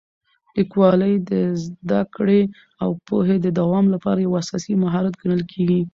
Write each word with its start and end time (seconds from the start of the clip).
لیکوالی 0.57 1.13
د 1.29 1.31
زده 1.63 2.01
کړې 2.15 2.41
او 2.83 2.89
پوهې 3.07 3.37
د 3.41 3.47
دوام 3.59 3.85
لپاره 3.93 4.19
یو 4.19 4.37
اساسي 4.41 4.73
مهارت 4.83 5.13
ګڼل 5.21 5.41
کېږي. 5.51 5.81